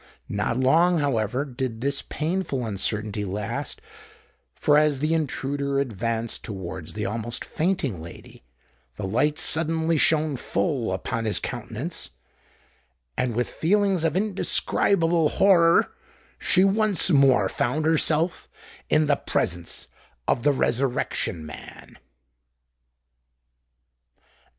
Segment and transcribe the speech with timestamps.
[0.29, 3.79] Not long, however, did this painful uncertainty last;
[4.55, 8.41] for as the intruder advanced towards the almost fainting lady,
[8.95, 15.91] the light suddenly shone full upon his countenance;—and, with feelings of indescribable horror,
[16.39, 18.49] she once more found herself
[18.89, 19.87] in the presence
[20.27, 21.99] of the Resurrection Man.